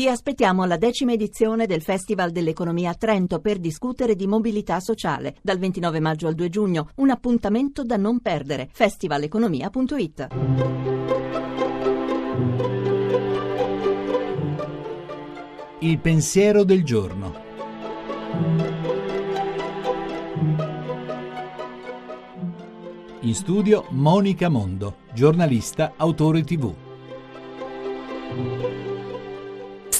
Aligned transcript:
Vi 0.00 0.06
aspettiamo 0.06 0.62
alla 0.62 0.76
decima 0.76 1.10
edizione 1.10 1.66
del 1.66 1.82
Festival 1.82 2.30
dell'Economia 2.30 2.90
a 2.90 2.94
Trento 2.94 3.40
per 3.40 3.58
discutere 3.58 4.14
di 4.14 4.28
mobilità 4.28 4.78
sociale 4.78 5.34
dal 5.42 5.58
29 5.58 5.98
maggio 5.98 6.28
al 6.28 6.36
2 6.36 6.48
giugno. 6.48 6.90
Un 6.98 7.10
appuntamento 7.10 7.82
da 7.82 7.96
non 7.96 8.20
perdere. 8.20 8.68
festivaleconomia.it. 8.70 10.28
Il 15.80 15.98
pensiero 15.98 16.62
del 16.62 16.84
giorno. 16.84 17.34
In 23.22 23.34
studio 23.34 23.86
Monica 23.88 24.48
Mondo, 24.48 24.98
giornalista, 25.12 25.94
autore 25.96 26.44
tv. 26.44 26.86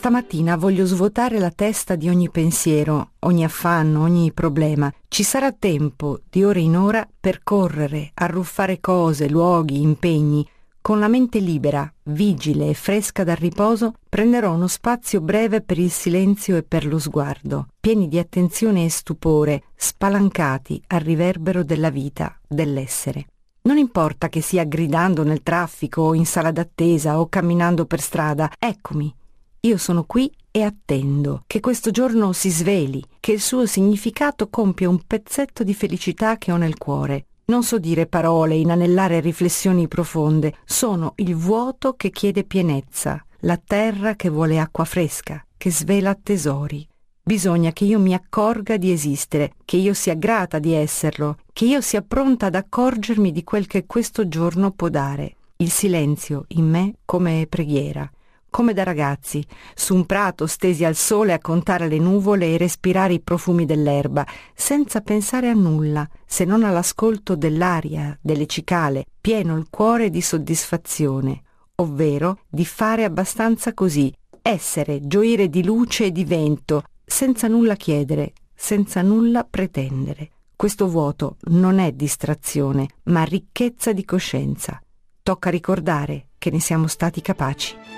Stamattina 0.09 0.57
voglio 0.57 0.87
svuotare 0.87 1.39
la 1.39 1.51
testa 1.51 1.95
di 1.95 2.09
ogni 2.09 2.31
pensiero, 2.31 3.11
ogni 3.19 3.45
affanno, 3.45 4.01
ogni 4.01 4.33
problema. 4.33 4.91
Ci 5.07 5.23
sarà 5.23 5.53
tempo, 5.53 6.21
di 6.31 6.43
ora 6.43 6.59
in 6.59 6.79
ora, 6.79 7.07
per 7.21 7.43
correre, 7.43 8.13
arruffare 8.15 8.81
cose, 8.81 9.29
luoghi, 9.29 9.83
impegni. 9.83 10.49
Con 10.81 10.99
la 10.99 11.09
mente 11.09 11.41
libera, 11.41 11.93
vigile 12.05 12.71
e 12.71 12.73
fresca 12.73 13.23
dal 13.23 13.37
riposo, 13.37 13.97
prenderò 14.09 14.55
uno 14.55 14.67
spazio 14.67 15.21
breve 15.21 15.61
per 15.61 15.79
il 15.79 15.91
silenzio 15.91 16.57
e 16.57 16.63
per 16.63 16.87
lo 16.87 16.99
sguardo, 16.99 17.69
pieni 17.79 18.09
di 18.09 18.19
attenzione 18.19 18.87
e 18.87 18.89
stupore, 18.89 19.65
spalancati 19.77 20.83
al 20.87 21.01
riverbero 21.01 21.63
della 21.63 21.91
vita, 21.91 22.35
dell'essere. 22.49 23.27
Non 23.65 23.77
importa 23.77 24.31
che 24.31 24.41
sia 24.41 24.65
gridando 24.65 25.23
nel 25.23 25.43
traffico 25.43 26.01
o 26.01 26.15
in 26.15 26.25
sala 26.25 26.51
d'attesa 26.51 27.21
o 27.21 27.29
camminando 27.29 27.85
per 27.85 28.01
strada, 28.01 28.51
eccomi, 28.59 29.15
io 29.61 29.77
sono 29.77 30.05
qui 30.05 30.31
e 30.53 30.63
attendo 30.63 31.43
che 31.47 31.59
questo 31.59 31.91
giorno 31.91 32.33
si 32.33 32.49
sveli, 32.49 33.03
che 33.19 33.33
il 33.33 33.41
suo 33.41 33.67
significato 33.67 34.49
compia 34.49 34.89
un 34.89 35.01
pezzetto 35.05 35.65
di 35.65 35.75
felicità 35.75 36.37
che 36.37 36.53
ho 36.53 36.57
nel 36.57 36.79
cuore. 36.79 37.27
Non 37.47 37.65
so 37.65 37.79
dire 37.79 38.07
parole, 38.07 38.55
inanellare 38.55 39.19
riflessioni 39.19 39.89
profonde, 39.89 40.55
sono 40.65 41.15
il 41.17 41.35
vuoto 41.35 41.95
che 41.95 42.11
chiede 42.11 42.45
pienezza, 42.45 43.25
la 43.41 43.57
terra 43.57 44.15
che 44.15 44.29
vuole 44.29 44.61
acqua 44.61 44.85
fresca, 44.85 45.45
che 45.57 45.73
svela 45.73 46.15
tesori. 46.15 46.87
Bisogna 47.21 47.73
che 47.73 47.85
io 47.85 47.99
mi 47.99 48.15
accorga 48.15 48.77
di 48.77 48.93
esistere, 48.93 49.55
che 49.65 49.77
io 49.77 49.93
sia 49.93 50.15
grata 50.15 50.61
di 50.61 50.73
esserlo, 50.73 51.39
che 51.53 51.65
io 51.65 51.81
sia 51.81 52.03
pronta 52.03 52.47
ad 52.47 52.55
accorgermi 52.55 53.33
di 53.33 53.43
quel 53.43 53.67
che 53.67 53.87
questo 53.87 54.29
giorno 54.29 54.71
può 54.71 54.89
dare. 54.89 55.35
Il 55.57 55.71
silenzio 55.71 56.45
in 56.49 56.69
me 56.69 56.95
come 57.05 57.47
preghiera 57.49 58.09
come 58.51 58.73
da 58.73 58.83
ragazzi, 58.83 59.45
su 59.75 59.95
un 59.95 60.07
prato 60.07 60.47
stesi 60.47 60.85
al 60.85 60.95
sole 60.95 61.33
a 61.33 61.39
contare 61.39 61.89
le 61.89 61.99
nuvole 61.99 62.53
e 62.53 62.57
respirare 62.57 63.15
i 63.15 63.21
profumi 63.21 63.67
dell'erba, 63.67 64.27
senza 64.55 65.01
pensare 65.01 65.49
a 65.49 65.55
nulla, 65.55 66.09
se 66.27 66.45
non 66.45 66.65
all'ascolto 66.65 67.37
dell'aria, 67.37 68.19
delle 68.21 68.47
cicale, 68.47 69.07
pieno 69.21 69.57
il 69.57 69.67
cuore 69.71 70.11
di 70.11 70.21
soddisfazione, 70.21 71.43
ovvero 71.77 72.41
di 72.49 72.65
fare 72.65 73.05
abbastanza 73.05 73.75
così, 73.75 74.13
essere, 74.43 75.07
gioire 75.07 75.49
di 75.49 75.65
luce 75.65 76.07
e 76.07 76.13
di 76.13 76.25
vento, 76.25 76.85
senza 77.05 77.49
nulla 77.49 77.75
chiedere, 77.75 78.33
senza 78.55 79.03
nulla 79.03 79.45
pretendere. 79.45 80.31
Questo 80.57 80.89
vuoto 80.89 81.37
non 81.51 81.79
è 81.79 81.93
distrazione, 81.93 82.89
ma 83.05 83.23
ricchezza 83.23 83.93
di 83.93 84.05
coscienza. 84.05 84.83
Tocca 85.23 85.51
ricordare 85.51 86.31
che 86.39 86.51
ne 86.51 86.59
siamo 86.59 86.89
stati 86.89 87.21
capaci. 87.21 87.98